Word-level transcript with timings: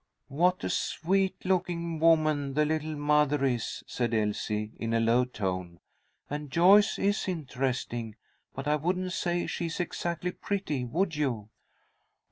"What 0.29 0.63
a 0.63 0.69
sweet 0.71 1.45
looking 1.45 1.99
woman 1.99 2.55
the 2.55 2.65
little 2.65 2.95
mother 2.95 3.45
is," 3.45 3.83
said 3.85 4.15
Elsie, 4.15 4.71
in 4.79 4.95
a 4.95 4.99
low 4.99 5.25
tone, 5.25 5.79
"and 6.27 6.49
Joyce 6.49 6.97
is 6.97 7.27
interesting, 7.27 8.15
but 8.55 8.67
I 8.67 8.77
wouldn't 8.77 9.13
say 9.13 9.45
she 9.45 9.67
is 9.67 9.79
exactly 9.79 10.31
pretty, 10.31 10.85
would 10.85 11.15
you?" 11.15 11.49